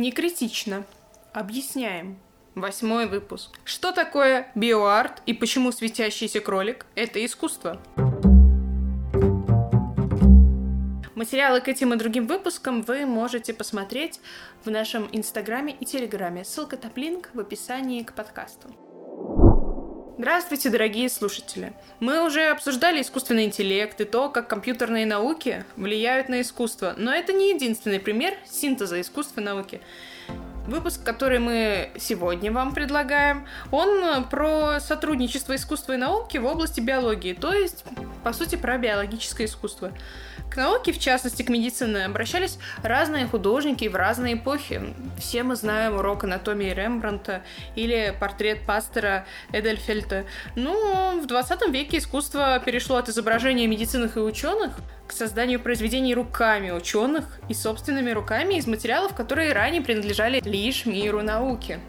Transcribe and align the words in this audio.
Не 0.00 0.12
критично. 0.12 0.86
Объясняем. 1.34 2.18
Восьмой 2.54 3.06
выпуск. 3.06 3.60
Что 3.64 3.92
такое 3.92 4.50
биоарт 4.54 5.20
и 5.26 5.34
почему 5.34 5.72
светящийся 5.72 6.40
кролик– 6.40 6.86
это 6.94 7.22
искусство? 7.22 7.78
Материалы 11.14 11.60
к 11.60 11.68
этим 11.68 11.92
и 11.92 11.98
другим 11.98 12.26
выпускам 12.26 12.80
вы 12.80 13.04
можете 13.04 13.52
посмотреть 13.52 14.22
в 14.64 14.70
нашем 14.70 15.06
инстаграме 15.12 15.76
и 15.78 15.84
телеграме. 15.84 16.46
Ссылка 16.46 16.78
топлинк 16.78 17.28
в 17.34 17.40
описании 17.40 18.02
к 18.02 18.14
подкасту. 18.14 18.74
Здравствуйте, 20.20 20.68
дорогие 20.68 21.08
слушатели! 21.08 21.72
Мы 21.98 22.22
уже 22.22 22.50
обсуждали 22.50 23.00
искусственный 23.00 23.46
интеллект 23.46 23.98
и 24.02 24.04
то, 24.04 24.28
как 24.28 24.48
компьютерные 24.48 25.06
науки 25.06 25.64
влияют 25.76 26.28
на 26.28 26.42
искусство, 26.42 26.92
но 26.98 27.10
это 27.10 27.32
не 27.32 27.54
единственный 27.54 28.00
пример 28.00 28.34
синтеза 28.44 29.00
искусства 29.00 29.40
и 29.40 29.44
науки. 29.44 29.80
Выпуск, 30.66 31.02
который 31.02 31.38
мы 31.40 31.90
сегодня 31.98 32.52
вам 32.52 32.74
предлагаем, 32.74 33.46
он 33.72 34.24
про 34.24 34.78
сотрудничество 34.78 35.56
искусства 35.56 35.94
и 35.94 35.96
науки 35.96 36.38
в 36.38 36.46
области 36.46 36.80
биологии, 36.80 37.32
то 37.32 37.52
есть, 37.52 37.84
по 38.22 38.32
сути, 38.32 38.56
про 38.56 38.78
биологическое 38.78 39.46
искусство. 39.46 39.92
К 40.50 40.56
науке, 40.56 40.92
в 40.92 40.98
частности 40.98 41.42
к 41.42 41.48
медицине, 41.48 42.04
обращались 42.04 42.58
разные 42.82 43.26
художники 43.26 43.86
в 43.86 43.94
разные 43.94 44.34
эпохи. 44.34 44.94
Все 45.18 45.44
мы 45.44 45.56
знаем 45.56 45.96
урок 45.96 46.24
анатомии 46.24 46.74
Рембранта 46.74 47.42
или 47.76 48.14
портрет 48.18 48.66
пастора 48.66 49.26
Эдельфельта. 49.52 50.24
Ну, 50.56 51.20
в 51.20 51.26
20 51.26 51.68
веке 51.68 51.98
искусство 51.98 52.60
перешло 52.64 52.96
от 52.96 53.08
изображения 53.08 53.66
медицинных 53.66 54.16
и 54.16 54.20
ученых 54.20 54.72
к 55.10 55.12
созданию 55.12 55.58
произведений 55.58 56.14
руками 56.14 56.70
ученых 56.70 57.40
и 57.48 57.54
собственными 57.54 58.12
руками 58.12 58.54
из 58.54 58.68
материалов, 58.68 59.12
которые 59.12 59.52
ранее 59.52 59.82
принадлежали 59.82 60.40
лишь 60.44 60.86
миру 60.86 61.20
науки. 61.20 61.80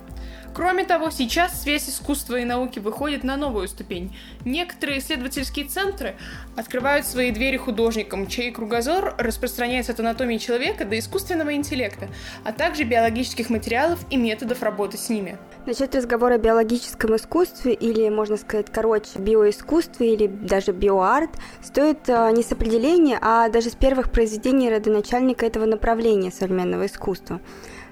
Кроме 0.53 0.83
того, 0.83 1.09
сейчас 1.11 1.61
связь 1.61 1.87
искусства 1.87 2.35
и 2.35 2.43
науки 2.43 2.79
выходит 2.79 3.23
на 3.23 3.37
новую 3.37 3.69
ступень. 3.69 4.13
Некоторые 4.43 4.99
исследовательские 4.99 5.65
центры 5.65 6.15
открывают 6.57 7.05
свои 7.05 7.31
двери 7.31 7.55
художникам, 7.55 8.27
чей 8.27 8.51
кругозор 8.51 9.15
распространяется 9.17 9.93
от 9.93 10.01
анатомии 10.01 10.37
человека 10.37 10.83
до 10.83 10.99
искусственного 10.99 11.53
интеллекта, 11.53 12.09
а 12.43 12.51
также 12.51 12.83
биологических 12.83 13.49
материалов 13.49 13.99
и 14.09 14.17
методов 14.17 14.61
работы 14.61 14.97
с 14.97 15.09
ними. 15.09 15.37
Начать 15.65 15.95
разговор 15.95 16.33
о 16.33 16.37
биологическом 16.37 17.15
искусстве, 17.15 17.73
или, 17.73 18.09
можно 18.09 18.35
сказать, 18.35 18.67
короче, 18.71 19.19
биоискусстве 19.19 20.13
или 20.15 20.27
даже 20.27 20.73
биоарт, 20.73 21.29
стоит 21.63 22.09
а, 22.09 22.29
не 22.31 22.43
с 22.43 22.51
определения, 22.51 23.17
а 23.21 23.47
даже 23.47 23.69
с 23.69 23.75
первых 23.75 24.11
произведений 24.11 24.69
родоначальника 24.69 25.45
этого 25.45 25.65
направления 25.65 26.31
современного 26.31 26.87
искусства. 26.87 27.39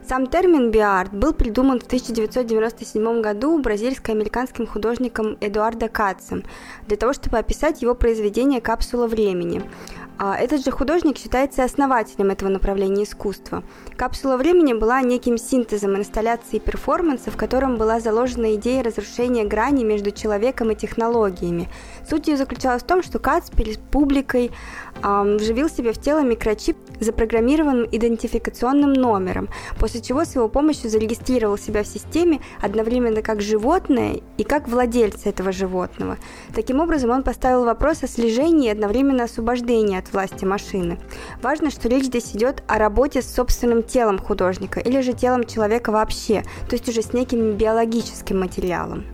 Сам 0.09 0.25
термин 0.25 0.71
биарт 0.71 1.13
был 1.13 1.33
придуман 1.33 1.79
в 1.79 1.83
1997 1.83 3.21
году 3.21 3.59
бразильско-американским 3.59 4.65
художником 4.65 5.38
Эдуардо 5.39 5.88
Кацем 5.88 6.45
для 6.88 6.97
того, 6.97 7.13
чтобы 7.13 7.38
описать 7.38 7.83
его 7.83 7.93
произведение 7.93 8.59
«Капсула 8.59 9.05
времени». 9.05 9.61
А 10.22 10.36
этот 10.36 10.66
же 10.66 10.72
художник 10.72 11.17
считается 11.17 11.64
основателем 11.64 12.30
этого 12.30 12.50
направления 12.50 13.06
искусства. 13.06 13.64
Капсула 13.95 14.36
времени 14.36 14.73
была 14.73 15.02
неким 15.02 15.38
синтезом 15.38 15.95
инсталляции 15.95 16.58
и 16.58 16.59
перформанса, 16.59 17.31
в 17.31 17.38
котором 17.38 17.78
была 17.78 18.02
заложена 18.02 18.56
идея 18.56 18.84
разрушения 18.84 19.45
грани 19.45 19.86
между 19.86 20.11
человеком 20.11 20.72
и 20.72 20.76
технологиями. 20.76 21.70
Суть 22.09 22.28
ее 22.28 22.36
заключалась 22.36 22.84
в 22.84 22.86
том, 22.86 23.02
что 23.02 23.17
Кац 23.20 23.50
перед 23.50 23.80
публикой 23.80 24.52
эм, 25.02 25.38
вживил 25.38 25.70
себе 25.70 25.94
в 25.94 26.02
тело 26.02 26.22
микрочип 26.22 26.76
запрограммированным 27.00 27.88
идентификационным 27.89 28.92
номером, 28.92 29.48
после 29.80 30.02
чего 30.02 30.26
с 30.26 30.36
его 30.36 30.50
помощью 30.50 30.89
зарегистрировал 30.89 31.58
себя 31.58 31.83
в 31.83 31.88
системе 31.88 32.42
одновременно 32.61 33.22
как 33.22 33.39
животное 33.42 34.20
и 34.38 34.44
как 34.44 34.67
владельца 34.67 35.30
этого 35.30 35.54
животного. 35.54 36.17
Таким 36.54 36.82
образом, 36.82 37.11
он 37.11 37.23
поставил 37.23 37.64
вопрос 37.64 38.04
о 38.04 38.08
слежении 38.08 38.67
и 38.67 38.72
одновременно 38.72 39.23
освобождении 39.23 39.98
от 39.98 40.08
власти 40.14 40.45
машины. 40.45 40.97
Важно, 41.42 41.71
что 41.71 41.87
речь 41.89 42.05
здесь 42.05 42.36
идет 42.36 42.64
о 42.67 42.77
работе 42.77 43.21
с 43.21 43.33
собственным 43.33 43.83
телом 43.83 44.20
художника 44.20 44.80
или 44.80 45.02
же 45.02 45.14
телом 45.14 45.45
человека 45.45 45.92
вообще, 45.92 46.43
то 46.70 46.75
есть 46.75 46.87
уже 46.89 47.02
с 47.02 47.14
неким 47.14 47.53
биологическим 47.53 48.39
материалом. 48.39 49.05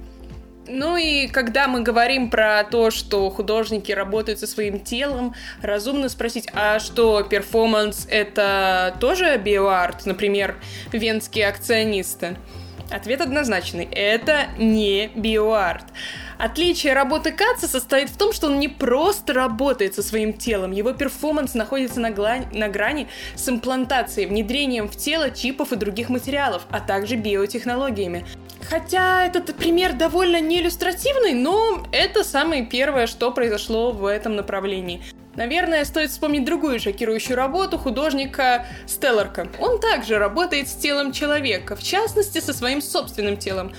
Ну 0.68 0.98
и 0.98 1.28
когда 1.28 1.68
мы 1.68 1.82
говорим 1.82 2.30
про 2.30 2.64
то, 2.64 2.90
что 2.90 3.30
художники 3.30 3.92
работают 3.92 4.40
со 4.40 4.48
своим 4.48 4.80
телом, 4.80 5.36
разумно 5.62 6.10
спросить, 6.10 6.48
а 6.54 6.80
что, 6.80 7.22
перформанс— 7.24 8.08
это 8.10 8.96
тоже 9.00 9.38
биоарт, 9.38 10.06
например, 10.06 10.56
венские 10.92 11.48
акционисты? 11.48 12.38
Ответ 12.92 13.22
однозначный. 13.22 13.88
Это 13.92 14.48
не 14.58 15.12
биоарт. 15.16 15.86
Отличие 16.38 16.94
работы 16.94 17.32
Каца 17.32 17.68
состоит 17.68 18.10
в 18.10 18.18
том, 18.18 18.34
что 18.34 18.48
он 18.48 18.60
не 18.60 18.68
просто 18.68 19.34
работает 19.34 19.96
со 19.96 20.04
своим 20.04 20.34
телом, 20.34 20.72
его 20.72 20.92
перформанс 20.92 21.54
находится 21.54 22.00
на, 22.00 22.12
гла- 22.12 22.46
на 22.52 22.68
грани 22.68 23.08
с 23.36 23.48
имплантацией, 23.48 24.28
внедрением 24.28 24.90
в 24.90 24.96
тело 24.96 25.32
чипов 25.32 25.72
и 25.72 25.76
других 25.76 26.10
материалов, 26.10 26.64
а 26.70 26.80
также 26.80 27.16
биотехнологиями. 27.16 28.26
Хотя 28.70 29.24
этот 29.26 29.54
пример 29.56 29.94
довольно 29.94 30.42
неиллюстративный, 30.42 31.34
но 31.34 31.86
это 31.92 32.24
самое 32.24 32.66
первое, 32.66 33.08
что 33.08 33.32
произошло 33.32 33.92
в 33.92 34.06
этом 34.06 34.36
направлении. 34.36 35.02
Наверное, 35.36 35.84
стоит 35.84 36.12
вспомнить 36.12 36.46
другую 36.46 36.80
шокирующую 36.80 37.36
работу 37.36 37.78
художника 37.78 38.66
Стелларка. 38.88 39.50
Он 39.60 39.80
также 39.80 40.18
работает 40.18 40.70
с 40.70 40.76
телом 40.76 41.12
человека, 41.12 41.76
в 41.76 41.84
частности, 41.84 42.40
со 42.40 42.54
своим 42.54 42.82
собственным 42.82 43.36
телом. 43.36 43.74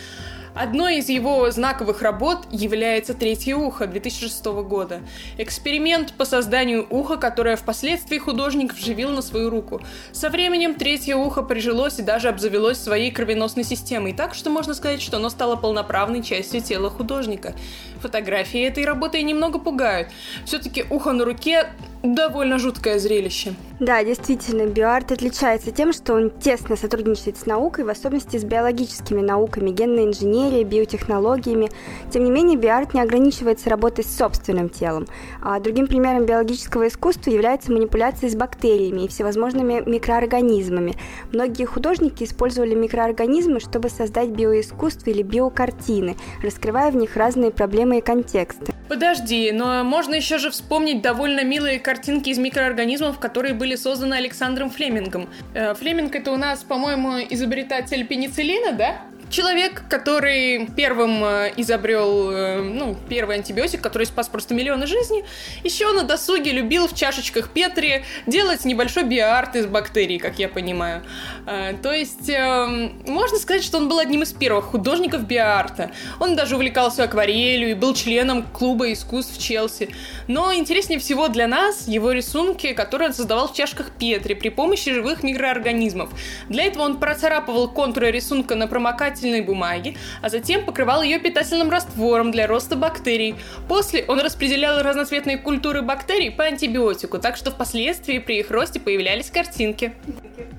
Одной 0.57 0.97
из 0.97 1.11
его 1.11 1.51
знаковых 1.51 2.01
работ 2.01 2.47
является 2.51 3.13
«Третье 3.13 3.57
ухо» 3.57 3.87
2006 3.87 4.43
года. 4.65 5.03
Эксперимент 5.37 6.15
по 6.15 6.25
созданию 6.25 6.87
уха, 6.89 7.19
которое 7.19 7.57
впоследствии 7.57 8.17
художник 8.17 8.73
вживил 8.73 9.11
на 9.11 9.21
свою 9.21 9.51
руку. 9.51 9.83
Со 10.13 10.31
временем 10.31 10.75
«Третье 10.75 11.15
ухо» 11.15 11.43
прижилось 11.43 11.99
и 11.99 12.03
даже 12.03 12.29
обзавелось 12.29 12.79
своей 12.79 13.11
кровеносной 13.11 13.65
системой, 13.65 14.15
так 14.15 14.35
что 14.35 14.49
можно 14.49 14.73
сказать, 14.73 15.03
что 15.03 15.19
оно 15.19 15.29
стало 15.29 15.57
полноправной 15.57 16.23
частью 16.23 16.63
тела 16.63 16.89
художника. 16.89 17.55
Фотографии 18.01 18.63
этой 18.63 18.87
работы 18.87 19.23
немного 19.23 19.59
пугают. 19.59 20.09
Все-таки 20.47 20.87
ухо 20.89 21.13
на 21.13 21.27
руке 21.27 21.69
довольно 22.03 22.59
жуткое 22.59 22.99
зрелище. 22.99 23.55
Да, 23.79 24.03
действительно, 24.03 24.67
биоарт 24.67 25.13
отличается 25.13 25.71
тем, 25.71 25.93
что 25.93 26.15
он 26.15 26.31
тесно 26.31 26.77
сотрудничает 26.77 27.37
с 27.37 27.45
наукой, 27.45 27.85
в 27.85 27.91
особенности 27.91 28.39
с 28.39 28.45
биологическими 28.45 29.21
науками, 29.21 29.71
генной 29.71 30.05
инженерией, 30.05 30.65
биотехнологиями. 30.65 31.71
Тем 32.11 32.25
не 32.25 32.31
менее, 32.31 32.57
биоарт 32.57 32.95
не 32.95 33.03
ограничивается 33.03 33.69
работой 33.69 34.05
с 34.05 34.17
собственным 34.17 34.71
телом. 34.71 35.07
А 35.43 35.61
другим 35.61 35.89
примером 35.89 36.25
биологического 36.25 36.89
искусства 36.89 37.31
является 37.31 37.71
манипуляция 37.71 38.31
с 38.31 38.35
бактериями 38.35 39.03
и 39.03 39.09
всевозможными 39.09 39.83
микроорганизмами. 39.87 40.95
Многие 41.33 41.67
художники 41.67 42.25
использовали 42.25 42.75
микроорганизмы, 42.75 43.61
чтобы 43.61 43.91
создать 43.91 44.31
биоискусство 44.31 45.11
или 45.11 45.23
биокартины, 45.23 46.17
раскрывая 46.43 46.91
в 46.91 46.97
них 46.97 47.15
разные 47.17 47.51
проблемы 47.51 47.99
и 47.99 48.01
контексты. 48.01 48.73
Подожди, 48.89 49.51
но 49.53 49.83
можно 49.83 50.15
еще 50.15 50.39
же 50.39 50.51
вспомнить 50.51 51.03
довольно 51.03 51.45
милые 51.45 51.81
картинки 51.97 52.29
из 52.29 52.39
микроорганизмов, 52.39 53.19
которые 53.19 53.55
были 53.55 53.75
созданы 53.75 54.15
Александром 54.15 54.69
Флемингом. 54.69 55.31
Э, 55.55 55.75
Флеминг 55.75 56.15
это 56.15 56.31
у 56.31 56.37
нас, 56.37 56.63
по-моему, 56.63 57.21
изобретатель 57.31 58.07
пенициллина, 58.07 58.73
да? 58.73 58.99
Человек, 59.29 59.83
который 59.89 60.69
первым 60.77 61.25
э, 61.25 61.53
изобрел, 61.57 62.31
э, 62.31 62.63
ну, 62.63 62.97
первый 63.09 63.37
антибиотик, 63.37 63.81
который 63.81 64.07
спас 64.07 64.29
просто 64.29 64.55
миллионы 64.55 64.87
жизней, 64.87 65.25
еще 65.65 65.93
на 65.93 66.05
досуге 66.05 66.53
любил 66.53 66.87
в 66.87 66.95
чашечках 66.95 67.51
Петри 67.51 68.05
делать 68.27 68.65
небольшой 68.65 69.03
биоарт 69.03 69.57
из 69.57 69.67
бактерий, 69.67 70.19
как 70.19 70.39
я 70.39 70.49
понимаю. 70.49 71.03
Э, 71.45 71.75
то 71.83 71.93
есть, 71.93 72.31
можно 72.31 73.39
сказать, 73.39 73.65
что 73.65 73.79
он 73.79 73.89
был 73.89 73.99
одним 73.99 74.23
из 74.23 74.33
первых 74.33 74.67
художников 74.67 75.27
биоарта. 75.27 75.91
Он 76.21 76.37
даже 76.37 76.55
увлекался 76.55 77.03
акварелью 77.03 77.71
и 77.71 77.75
был 77.75 77.95
членом 77.95 78.45
клуба 78.45 78.93
искусств 78.93 79.37
в 79.37 79.43
Челси. 79.43 79.91
Но 80.29 80.55
интереснее 80.55 81.01
всего 81.01 81.27
для 81.27 81.49
нас 81.49 81.89
его 81.89 82.13
рисунки, 82.13 82.73
которые 82.75 83.09
он 83.09 83.15
создавал 83.15 83.49
в 83.49 83.55
чашках 83.55 83.91
Петри 83.91 84.35
при 84.35 84.51
помощи 84.51 84.93
живых 84.93 85.25
микроорганизмов. 85.25 86.11
Для 86.49 86.65
этого 86.65 86.85
он 86.85 86.99
процарапывал 86.99 87.69
контуры 87.69 88.13
рисунка 88.13 88.55
на 88.55 88.69
промокате 88.69 89.16
жевательной 89.17 89.41
бумаги, 89.41 89.97
а 90.23 90.29
затем 90.29 90.65
покрывал 90.65 91.03
ее 91.03 91.19
питательным 91.19 91.71
раствором 91.71 92.31
для 92.31 92.47
роста 92.47 92.77
бактерий. 92.77 93.35
После 93.69 94.05
он 94.07 94.21
распределял 94.21 94.83
разноцветные 94.83 95.39
культуры 95.39 95.83
бактерий 95.83 96.31
по 96.31 96.45
антибиотику, 96.45 97.19
так 97.19 97.37
что 97.37 97.51
впоследствии 97.51 98.19
при 98.19 98.41
их 98.41 98.51
росте 98.51 98.81
появлялись 98.81 99.31
картинки. 99.31 99.95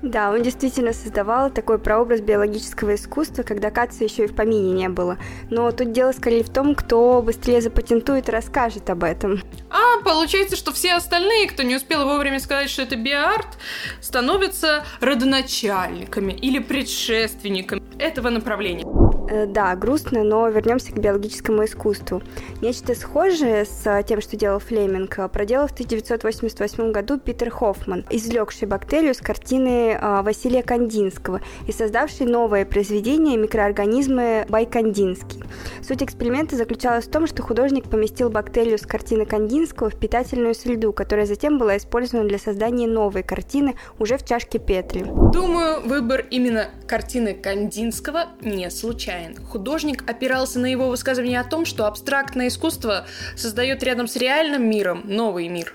Да, 0.02 0.32
он 0.32 0.44
действительно 0.44 0.94
создавал 0.94 1.50
такой 1.50 1.80
прообраз 1.80 2.22
биологического 2.22 2.96
искусства, 2.96 3.44
когда 3.44 3.72
Каца 3.72 4.04
еще 4.04 4.26
и 4.26 4.28
в 4.28 4.36
помине 4.36 4.72
не 4.72 4.90
было. 4.90 5.18
Но 5.50 5.72
тут 5.72 5.92
дело 5.92 6.12
скорее 6.12 6.44
в 6.44 6.50
том, 6.50 6.76
кто 6.76 7.22
быстрее 7.22 7.62
запатентует 7.62 8.30
и 8.30 8.32
расскажет 8.32 8.90
об 8.90 9.04
этом. 9.04 9.42
А 9.70 10.02
получается, 10.04 10.56
что 10.56 10.72
все 10.72 10.94
остальные, 10.94 11.50
кто 11.50 11.64
не 11.64 11.76
успел 11.76 12.06
вовремя 12.06 12.40
сказать, 12.40 12.70
что 12.70 12.84
это 12.84 12.96
биоарт, 12.96 13.58
становятся 14.02 14.86
родоначальниками 15.00 16.34
или 16.34 16.60
предшественниками 16.60 17.82
этого 18.00 18.30
направления. 18.30 18.86
Э, 19.30 19.46
да, 19.46 19.76
грустно, 19.76 20.24
но 20.24 20.48
вернемся 20.48 20.92
к 20.92 21.00
биологическому 21.00 21.66
искусству. 21.66 22.22
Нечто 22.62 22.96
схожее 22.96 23.66
с 23.66 24.04
тем, 24.04 24.22
что 24.22 24.38
делал 24.38 24.60
Флеминг, 24.60 25.20
проделал 25.32 25.68
в 25.68 25.72
1988 25.72 26.92
году 26.92 27.20
Питер 27.20 27.50
Хоффман, 27.50 28.06
извлекший 28.10 28.68
бактерию 28.68 29.14
с 29.14 29.20
картины 29.20 29.98
Василия 30.02 30.64
Кандинского 30.64 31.42
и 31.68 31.72
создавший 31.72 32.26
новое 32.26 32.66
произведение 32.66 33.38
микроорганизмы 33.38 34.46
Байкандинский. 34.50 35.44
Суть 35.82 36.04
эксперимента 36.04 36.56
заключалась 36.56 37.06
в 37.06 37.12
том, 37.12 37.28
что 37.28 37.44
художник 37.44 37.90
поместил 37.90 38.30
бактерию 38.30 38.78
с 38.78 38.86
картины 38.86 39.26
Кандинского 39.26 39.90
в 39.90 39.96
питательную 39.96 40.56
среду, 40.56 40.94
которая 40.94 41.26
затем 41.26 41.58
была 41.58 41.78
использована 41.78 42.28
для 42.28 42.40
создания 42.40 42.88
новой 42.88 43.24
картины 43.24 43.76
уже 44.00 44.18
в 44.18 44.26
чашке 44.26 44.60
Петри. 44.60 45.04
Думаю, 45.34 45.82
выбор 45.82 46.26
именно 46.30 46.70
картины 46.88 47.34
Кандинского 47.34 48.28
не 48.42 48.70
случайный 48.70 49.17
случайен. 49.18 49.36
Художник 49.46 50.10
опирался 50.10 50.60
на 50.60 50.68
его 50.68 50.90
высказывание 50.90 51.40
о 51.40 51.44
том, 51.44 51.66
что 51.66 51.86
абстрактное 51.86 52.48
искусство 52.48 53.06
создает 53.36 53.84
рядом 53.84 54.08
с 54.08 54.16
реальным 54.16 54.70
миром 54.70 55.04
новый 55.06 55.48
мир, 55.48 55.74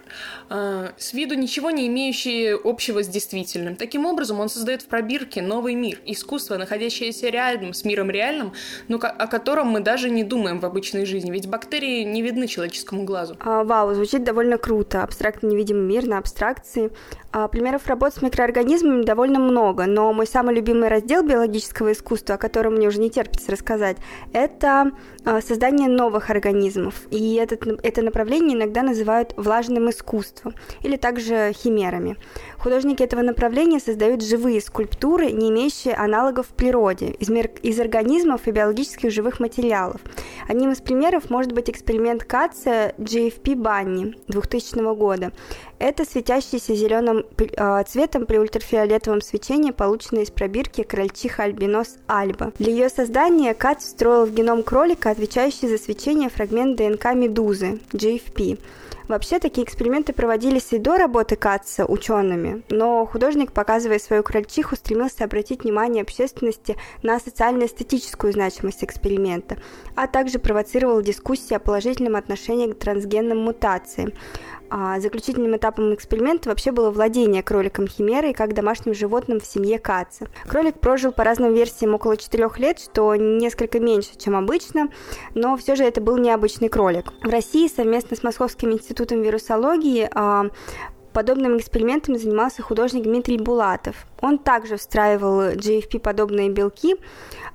э, 0.50 0.90
с 0.96 1.12
виду 1.12 1.34
ничего 1.34 1.70
не 1.70 1.86
имеющий 1.88 2.54
общего 2.64 3.02
с 3.02 3.08
действительным. 3.08 3.76
Таким 3.76 4.06
образом, 4.06 4.40
он 4.40 4.48
создает 4.48 4.82
в 4.82 4.86
пробирке 4.86 5.42
новый 5.42 5.74
мир, 5.74 5.98
искусство, 6.04 6.56
находящееся 6.56 7.28
рядом 7.28 7.74
с 7.74 7.84
миром 7.84 8.10
реальным, 8.10 8.52
но 8.88 8.98
о 8.98 9.26
котором 9.26 9.68
мы 9.68 9.80
даже 9.80 10.10
не 10.10 10.24
думаем 10.24 10.60
в 10.60 10.66
обычной 10.66 11.06
жизни, 11.06 11.30
ведь 11.30 11.48
бактерии 11.48 12.02
не 12.02 12.22
видны 12.22 12.46
человеческому 12.46 13.04
глазу. 13.04 13.36
А, 13.40 13.64
вау, 13.64 13.94
звучит 13.94 14.24
довольно 14.24 14.58
круто. 14.58 15.02
Абстрактно 15.02 15.48
невидимый 15.48 15.82
мир 15.82 16.06
на 16.06 16.18
абстракции. 16.18 16.90
А, 17.32 17.48
примеров 17.48 17.86
работ 17.86 18.14
с 18.14 18.22
микроорганизмами 18.22 19.04
довольно 19.04 19.38
много, 19.38 19.86
но 19.86 20.12
мой 20.12 20.26
самый 20.26 20.54
любимый 20.54 20.88
раздел 20.88 21.22
биологического 21.22 21.92
искусства, 21.92 22.34
о 22.34 22.38
котором 22.38 22.74
мне 22.74 22.88
уже 22.88 23.00
не 23.00 23.10
терпится 23.10 23.31
терпится 23.32 23.52
рассказать, 23.52 23.96
это 24.32 24.92
а, 25.24 25.40
создание 25.40 25.88
новых 25.88 26.30
организмов. 26.30 26.94
И 27.10 27.34
этот, 27.34 27.66
это 27.82 28.02
направление 28.02 28.56
иногда 28.56 28.82
называют 28.82 29.34
влажным 29.36 29.90
искусством 29.90 30.54
или 30.82 30.96
также 30.96 31.52
химерами. 31.54 32.16
Художники 32.58 33.02
этого 33.02 33.22
направления 33.22 33.80
создают 33.80 34.22
живые 34.22 34.60
скульптуры, 34.60 35.30
не 35.30 35.50
имеющие 35.50 35.94
аналогов 35.94 36.46
в 36.48 36.54
природе, 36.54 37.10
из, 37.18 37.30
из 37.62 37.80
организмов 37.80 38.46
и 38.46 38.50
биологических 38.50 39.10
живых 39.10 39.40
материалов. 39.40 40.00
Одним 40.48 40.72
из 40.72 40.80
примеров 40.80 41.30
может 41.30 41.52
быть 41.52 41.70
эксперимент 41.70 42.24
Катца 42.24 42.92
GFP 42.98 43.56
Банни 43.56 44.14
2000 44.28 44.94
года. 44.94 45.32
Это 45.78 46.04
светящийся 46.04 46.74
зеленым 46.74 47.24
э, 47.38 47.84
цветом 47.84 48.26
при 48.26 48.38
ультрафиолетовом 48.38 49.20
свечении, 49.20 49.70
полученное 49.70 50.22
из 50.22 50.30
пробирки 50.30 50.82
крольчиха 50.82 51.44
альбинос 51.44 51.96
альба. 52.06 52.52
Для 52.58 52.72
ее 52.72 52.88
создания 52.88 53.54
Кац 53.54 53.84
встроил 53.84 54.26
в 54.26 54.32
геном 54.32 54.62
кролика, 54.62 55.10
отвечающий 55.10 55.68
за 55.68 55.78
свечение 55.78 56.28
фрагмент 56.28 56.76
ДНК 56.76 57.14
медузы 57.14 57.80
GFP. 57.92 58.58
Вообще, 59.12 59.38
такие 59.38 59.66
эксперименты 59.66 60.14
проводились 60.14 60.72
и 60.72 60.78
до 60.78 60.96
работы 60.96 61.36
Катца 61.36 61.84
учеными, 61.84 62.62
но 62.70 63.04
художник, 63.04 63.52
показывая 63.52 63.98
свою 63.98 64.22
крольчиху, 64.22 64.74
стремился 64.74 65.24
обратить 65.24 65.64
внимание 65.64 66.00
общественности 66.00 66.78
на 67.02 67.20
социально-эстетическую 67.20 68.32
значимость 68.32 68.82
эксперимента, 68.82 69.58
а 69.96 70.06
также 70.06 70.38
провоцировал 70.38 71.02
дискуссии 71.02 71.52
о 71.52 71.58
положительном 71.58 72.16
отношении 72.16 72.72
к 72.72 72.78
трансгенным 72.78 73.36
мутациям. 73.36 74.14
А 74.74 74.98
заключительным 75.00 75.54
этапом 75.54 75.94
эксперимента 75.94 76.48
вообще 76.48 76.72
было 76.72 76.90
владение 76.90 77.42
кроликом 77.42 77.86
химерой 77.86 78.32
как 78.32 78.54
домашним 78.54 78.94
животным 78.94 79.38
в 79.38 79.44
семье 79.44 79.78
Каца. 79.78 80.28
Кролик 80.46 80.80
прожил 80.80 81.12
по 81.12 81.24
разным 81.24 81.52
версиям 81.52 81.92
около 81.92 82.16
4 82.16 82.48
лет, 82.56 82.80
что 82.80 83.14
несколько 83.14 83.80
меньше, 83.80 84.16
чем 84.16 84.34
обычно, 84.34 84.88
но 85.34 85.58
все 85.58 85.76
же 85.76 85.84
это 85.84 86.00
был 86.00 86.16
необычный 86.16 86.70
кролик. 86.70 87.12
В 87.22 87.28
России 87.28 87.68
совместно 87.68 88.16
с 88.16 88.22
Московским 88.22 88.72
институтом 88.72 89.20
вирусологии 89.20 90.08
а, 90.10 90.46
Подобным 91.12 91.58
экспериментом 91.58 92.16
занимался 92.16 92.62
художник 92.62 93.02
Дмитрий 93.02 93.36
Булатов. 93.36 94.06
Он 94.22 94.38
также 94.38 94.78
встраивал 94.78 95.52
GFP-подобные 95.52 96.48
белки, 96.48 96.96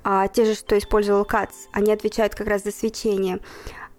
а, 0.04 0.28
те 0.28 0.46
же, 0.46 0.54
что 0.54 0.78
использовал 0.78 1.26
КАЦ, 1.26 1.68
они 1.72 1.92
отвечают 1.92 2.36
как 2.36 2.48
раз 2.48 2.64
за 2.64 2.72
свечение, 2.72 3.40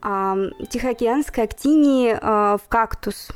тихоокеанской 0.02 1.44
актинии 1.44 2.16
а, 2.20 2.56
в 2.58 2.68
кактус, 2.68 3.28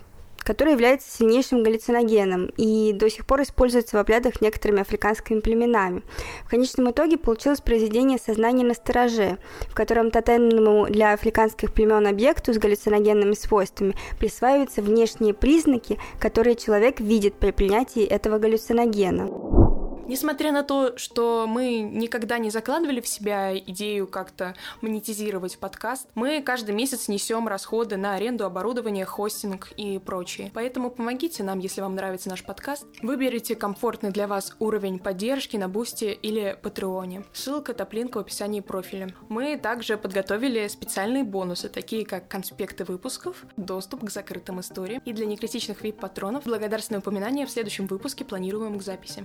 который 0.44 0.72
является 0.72 1.10
сильнейшим 1.10 1.62
галлюциногеном 1.62 2.46
и 2.56 2.92
до 2.92 3.08
сих 3.08 3.26
пор 3.26 3.42
используется 3.42 3.96
в 3.96 4.00
обрядах 4.00 4.40
некоторыми 4.40 4.80
африканскими 4.80 5.40
племенами. 5.40 6.02
В 6.44 6.50
конечном 6.50 6.90
итоге 6.90 7.16
получилось 7.16 7.60
произведение 7.60 8.18
«Сознание 8.18 8.66
на 8.66 8.74
стороже», 8.74 9.38
в 9.68 9.74
котором 9.74 10.10
тотемному 10.10 10.86
для 10.86 11.12
африканских 11.12 11.72
племен 11.72 12.06
объекту 12.06 12.52
с 12.52 12.58
галлюциногенными 12.58 13.34
свойствами 13.34 13.94
присваиваются 14.18 14.82
внешние 14.82 15.34
признаки, 15.34 15.98
которые 16.18 16.56
человек 16.56 17.00
видит 17.00 17.34
при 17.34 17.50
принятии 17.50 18.04
этого 18.04 18.38
галлюциногена. 18.38 19.61
Несмотря 20.06 20.52
на 20.52 20.62
то, 20.62 20.96
что 20.96 21.46
мы 21.48 21.78
никогда 21.80 22.38
не 22.38 22.50
закладывали 22.50 23.00
в 23.00 23.06
себя 23.06 23.56
идею 23.56 24.06
как-то 24.06 24.54
монетизировать 24.80 25.58
подкаст, 25.58 26.08
мы 26.14 26.42
каждый 26.42 26.74
месяц 26.74 27.08
несем 27.08 27.46
расходы 27.48 27.96
на 27.96 28.14
аренду 28.14 28.44
оборудования, 28.44 29.04
хостинг 29.04 29.72
и 29.76 29.98
прочее. 29.98 30.50
Поэтому 30.54 30.90
помогите 30.90 31.44
нам, 31.44 31.60
если 31.60 31.80
вам 31.80 31.94
нравится 31.94 32.28
наш 32.28 32.44
подкаст. 32.44 32.86
Выберите 33.00 33.54
комфортный 33.54 34.10
для 34.10 34.26
вас 34.26 34.54
уровень 34.58 34.98
поддержки 34.98 35.56
на 35.56 35.68
Boosty 35.68 36.06
или 36.06 36.58
Patreon 36.60 37.10
е. 37.10 37.24
Ссылка 37.32 37.72
Taplink 37.72 38.12
а 38.13 38.18
в 38.18 38.20
описании 38.20 38.60
профиля. 38.60 39.14
Мы 39.28 39.56
также 39.56 39.96
подготовили 39.96 40.66
специальные 40.68 41.24
бонусы, 41.24 41.68
такие 41.68 42.04
как 42.04 42.28
конспекты 42.28 42.84
выпусков, 42.84 43.44
доступ 43.56 44.04
к 44.04 44.10
закрытым 44.10 44.60
историям 44.60 45.00
и 45.04 45.12
для 45.12 45.26
некритичных 45.26 45.82
вип-патронов 45.82 46.44
благодарственное 46.44 47.00
упоминание 47.00 47.46
в 47.46 47.50
следующем 47.50 47.86
выпуске 47.86 48.24
планируем 48.24 48.78
к 48.78 48.82
записи. 48.82 49.24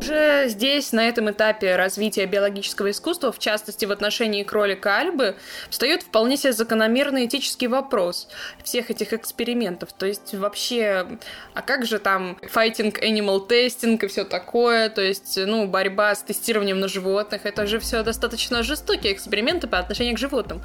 Уже 0.00 0.48
здесь, 0.48 0.92
на 0.92 1.06
этом 1.06 1.30
этапе 1.30 1.76
развития 1.76 2.24
биологического 2.24 2.90
искусства, 2.90 3.32
в 3.32 3.38
частности 3.38 3.84
в 3.84 3.92
отношении 3.92 4.42
кролика 4.44 4.96
Альбы, 4.96 5.36
встает 5.68 6.02
вполне 6.02 6.38
себе 6.38 6.54
закономерный 6.54 7.26
этический 7.26 7.66
вопрос 7.66 8.26
всех 8.64 8.90
этих 8.90 9.12
экспериментов. 9.12 9.92
То 9.92 10.06
есть 10.06 10.32
вообще, 10.32 11.06
а 11.52 11.60
как 11.60 11.84
же 11.84 11.98
там 11.98 12.38
fighting 12.40 12.98
animal 12.98 13.46
testing 13.46 14.02
и 14.02 14.06
все 14.08 14.24
такое, 14.24 14.88
то 14.88 15.02
есть, 15.02 15.36
ну, 15.36 15.66
борьба 15.66 16.14
с 16.14 16.22
тестированием 16.22 16.80
на 16.80 16.88
животных, 16.88 17.44
это 17.44 17.66
же 17.66 17.78
все 17.78 18.02
достаточно 18.02 18.62
жестокие 18.62 19.12
эксперименты 19.12 19.68
по 19.68 19.78
отношению 19.78 20.14
к 20.14 20.18
животным. 20.18 20.62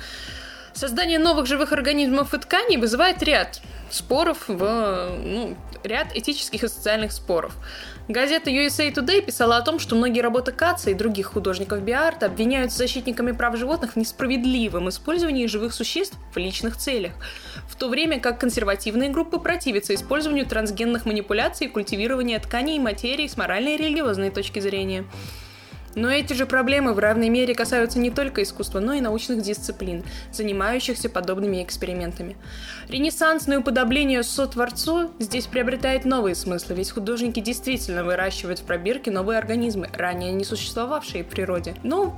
Создание 0.76 1.20
новых 1.20 1.46
живых 1.46 1.72
организмов 1.72 2.34
и 2.34 2.38
тканей 2.38 2.76
вызывает 2.76 3.24
ряд 3.24 3.62
споров, 3.90 4.50
в, 4.50 5.10
ну, 5.24 5.56
ряд 5.86 6.14
этических 6.14 6.66
и 6.66 6.68
социальных 6.68 7.14
споров. 7.14 7.54
Газета 8.10 8.50
USA 8.50 8.92
Today 8.92 9.22
писала 9.22 9.56
о 9.56 9.62
том, 9.62 9.80
что 9.80 9.96
многие 9.96 10.20
работы 10.20 10.52
Каца 10.52 10.90
и 10.90 10.94
других 10.94 11.28
художников 11.28 11.82
биарта 11.82 12.26
обвиняют 12.26 12.74
защитниками 12.74 13.32
прав 13.32 13.56
животных 13.56 13.94
в 13.94 13.96
несправедливом 13.96 14.90
использовании 14.90 15.48
живых 15.48 15.74
существ 15.74 16.18
в 16.34 16.38
личных 16.38 16.76
целях, 16.76 17.14
в 17.70 17.78
то 17.78 17.88
время 17.88 18.20
как 18.20 18.42
консервативные 18.42 19.10
группы 19.12 19.40
противятся 19.40 19.96
использованию 19.96 20.46
трансгенных 20.46 21.06
манипуляций 21.06 21.68
и 21.68 21.70
культивирования 21.70 22.38
тканей 22.38 22.76
и 22.76 22.80
материи 22.80 23.28
с 23.28 23.38
моральной 23.38 23.76
и 23.76 23.78
религиозной 23.78 24.30
точки 24.30 24.60
зрения. 24.60 25.06
Но 25.96 26.10
эти 26.10 26.34
же 26.34 26.46
проблемы 26.46 26.94
в 26.94 27.00
равной 27.00 27.30
мере 27.30 27.56
касаются 27.56 28.00
не 28.00 28.12
только 28.12 28.44
искусства, 28.44 28.80
но 28.80 28.94
и 28.94 29.02
научных 29.02 29.42
дисциплин, 29.42 30.04
занимающихся 30.32 31.10
подобными 31.10 31.64
экспериментами. 31.64 32.36
Ренессансное 32.90 33.60
уподобление 33.60 34.24
сотворцу 34.24 35.12
здесь 35.20 35.48
приобретает 35.48 36.06
новые 36.06 36.36
смыслы, 36.36 36.76
ведь 36.76 36.92
художники 36.92 37.40
действительно 37.40 38.04
выращивают 38.04 38.60
в 38.60 38.64
пробирке 38.64 39.12
новые 39.12 39.40
организмы, 39.40 39.90
ранее 39.94 40.32
не 40.34 40.44
существовавшие 40.44 41.24
в 41.24 41.28
природе. 41.28 41.76
Но 41.84 42.18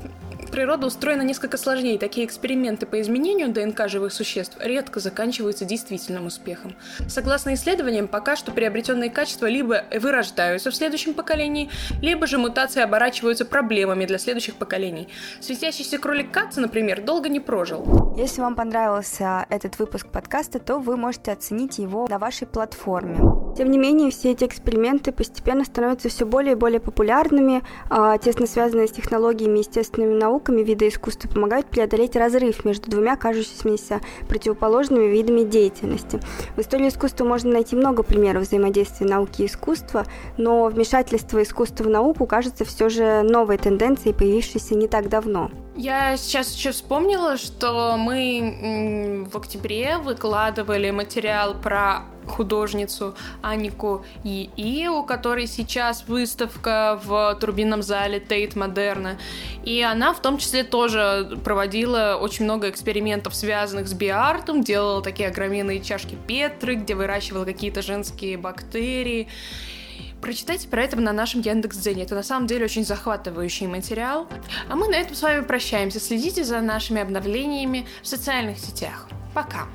природа 0.57 0.87
устроена 0.87 1.21
несколько 1.21 1.55
сложнее. 1.55 1.99
Такие 1.99 2.25
эксперименты 2.25 2.87
по 2.87 2.99
изменению 2.99 3.53
ДНК 3.53 3.87
живых 3.87 4.11
существ 4.11 4.57
редко 4.59 4.99
заканчиваются 4.99 5.65
действительным 5.65 6.25
успехом. 6.25 6.75
Согласно 7.07 7.53
исследованиям, 7.53 8.07
пока 8.07 8.35
что 8.35 8.51
приобретенные 8.51 9.11
качества 9.11 9.45
либо 9.45 9.83
вырождаются 9.93 10.71
в 10.71 10.75
следующем 10.75 11.13
поколении, 11.13 11.69
либо 12.01 12.25
же 12.25 12.39
мутации 12.39 12.81
оборачиваются 12.81 13.45
проблемами 13.45 14.07
для 14.07 14.17
следующих 14.17 14.55
поколений. 14.55 15.09
Светящийся 15.41 15.99
кролик 15.99 16.31
Катца, 16.31 16.59
например, 16.59 17.03
долго 17.03 17.29
не 17.29 17.39
прожил. 17.39 18.15
Если 18.17 18.41
вам 18.41 18.55
понравился 18.55 19.45
этот 19.51 19.77
выпуск 19.77 20.07
подкаста, 20.07 20.57
то 20.57 20.79
вы 20.79 20.97
можете 20.97 21.33
оценить 21.33 21.77
его 21.77 22.07
на 22.07 22.17
вашей 22.17 22.47
платформе. 22.47 23.46
Тем 23.57 23.71
не 23.71 23.79
менее, 23.79 24.11
все 24.11 24.33
эти 24.33 24.43
эксперименты 24.43 25.11
постепенно 25.11 25.65
становятся 25.65 26.09
все 26.09 26.27
более 26.27 26.51
и 26.51 26.55
более 26.55 26.79
популярными, 26.79 27.63
а 27.89 28.19
тесно 28.19 28.45
связанные 28.45 28.87
с 28.87 28.91
технологиями 28.91 29.57
и 29.57 29.61
естественными 29.61 30.13
науками 30.13 30.61
виды 30.61 30.89
искусства 30.89 31.27
помогают 31.27 31.65
преодолеть 31.65 32.15
разрыв 32.15 32.63
между 32.65 32.91
двумя 32.91 33.15
кажущимися 33.15 34.01
противоположными 34.27 35.07
видами 35.07 35.41
деятельности. 35.41 36.19
В 36.55 36.61
истории 36.61 36.87
искусства 36.87 37.25
можно 37.25 37.51
найти 37.51 37.75
много 37.75 38.03
примеров 38.03 38.43
взаимодействия 38.43 39.07
науки 39.07 39.41
и 39.41 39.45
искусства, 39.47 40.05
но 40.37 40.65
вмешательство 40.65 41.41
искусства 41.41 41.85
в 41.85 41.89
науку 41.89 42.27
кажется 42.27 42.63
все 42.63 42.89
же 42.89 43.23
новой 43.23 43.57
тенденцией, 43.57 44.13
появившейся 44.13 44.75
не 44.75 44.87
так 44.87 45.09
давно. 45.09 45.49
Я 45.77 46.17
сейчас 46.17 46.55
еще 46.55 46.71
вспомнила, 46.71 47.37
что 47.37 47.97
мы 47.97 49.27
в 49.31 49.37
октябре 49.37 49.99
выкладывали 49.99 50.89
материал 50.89 51.53
про 51.53 52.01
художницу 52.25 53.15
Анику 53.43 54.03
И, 54.23 54.87
у 54.91 55.03
которой 55.03 55.45
сейчас 55.45 56.07
выставка 56.07 56.99
в 57.03 57.37
турбинном 57.39 57.83
зале 57.83 58.19
Тейт 58.19 58.55
Модерна. 58.55 59.19
И 59.63 59.83
она 59.83 60.13
в 60.15 60.19
том 60.19 60.39
числе 60.39 60.63
тоже 60.63 61.37
проводила 61.43 62.17
очень 62.19 62.45
много 62.45 62.71
экспериментов, 62.71 63.35
связанных 63.35 63.87
с 63.87 63.93
биартом, 63.93 64.63
делала 64.63 65.03
такие 65.03 65.29
огроменные 65.29 65.79
чашки 65.79 66.17
Петры, 66.27 66.73
где 66.73 66.95
выращивала 66.95 67.45
какие-то 67.45 67.83
женские 67.83 68.39
бактерии. 68.39 69.27
Прочитайте 70.21 70.67
про 70.67 70.83
это 70.83 70.97
на 70.97 71.13
нашем 71.13 71.41
Яндекс.Дзене. 71.41 72.03
Это 72.03 72.15
на 72.15 72.23
самом 72.23 72.47
деле 72.47 72.65
очень 72.65 72.83
захватывающий 72.83 73.67
материал. 73.67 74.27
А 74.69 74.75
мы 74.75 74.87
на 74.87 74.95
этом 74.95 75.15
с 75.15 75.21
вами 75.21 75.43
прощаемся. 75.43 75.99
Следите 75.99 76.43
за 76.43 76.61
нашими 76.61 77.01
обновлениями 77.01 77.87
в 78.01 78.07
социальных 78.07 78.57
сетях. 78.57 79.07
Пока! 79.33 79.67